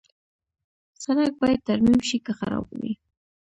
[1.03, 2.93] سړک باید ترمیم شي که خراب وي.